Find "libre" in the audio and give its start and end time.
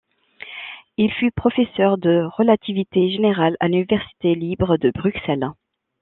4.33-4.77